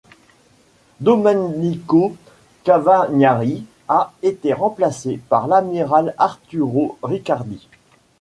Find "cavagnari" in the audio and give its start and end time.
2.63-3.65